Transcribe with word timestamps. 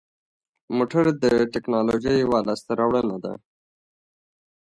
موټر 0.77 1.05
د 1.23 1.25
تکنالوژۍ 1.53 2.15
یوه 2.23 2.39
لاسته 2.47 2.71
راوړنه 2.79 3.17
ده. 3.23 3.33